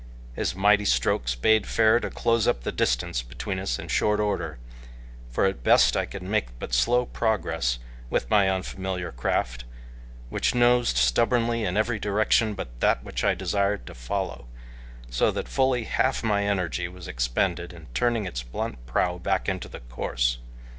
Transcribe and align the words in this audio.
His 0.33 0.55
mighty 0.55 0.85
strokes 0.85 1.35
bade 1.35 1.67
fair 1.67 1.99
to 1.99 2.09
close 2.09 2.47
up 2.47 2.61
the 2.63 2.71
distance 2.71 3.21
between 3.21 3.59
us 3.59 3.77
in 3.77 3.87
short 3.87 4.19
order, 4.19 4.57
for 5.29 5.45
at 5.45 5.61
best 5.61 5.95
I 5.95 6.07
could 6.07 6.23
make 6.23 6.57
but 6.57 6.73
slow 6.73 7.05
progress 7.05 7.77
with 8.09 8.27
my 8.27 8.49
unfamiliar 8.49 9.11
craft, 9.11 9.63
which 10.29 10.55
nosed 10.55 10.97
stubbornly 10.97 11.63
in 11.65 11.77
every 11.77 11.99
direction 11.99 12.55
but 12.55 12.79
that 12.79 13.03
which 13.03 13.23
I 13.23 13.35
desired 13.35 13.85
to 13.85 13.93
follow, 13.93 14.47
so 15.11 15.29
that 15.33 15.47
fully 15.47 15.83
half 15.83 16.23
my 16.23 16.45
energy 16.45 16.87
was 16.87 17.07
expended 17.07 17.71
in 17.71 17.85
turning 17.93 18.25
its 18.25 18.41
blunt 18.41 18.83
prow 18.87 19.19
back 19.19 19.47
into 19.47 19.67
the 19.67 19.81
course. 19.81 20.39